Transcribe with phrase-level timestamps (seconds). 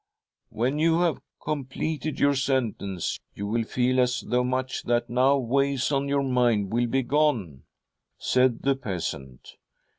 [0.01, 0.03] '■•'
[0.49, 5.91] When you have completed your sentence, you will feel as though much that now weighs
[5.91, 7.65] on your mind will be gone,'
[8.17, 9.57] said the peasant.